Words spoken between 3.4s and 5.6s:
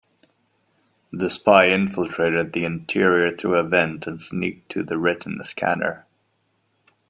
a vent and sneaked to the retina